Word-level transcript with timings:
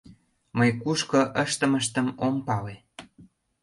Мый 0.57 0.69
кушко 0.81 1.21
ыштымыштым 1.43 2.07
ом 2.25 2.35
пале. 2.47 2.75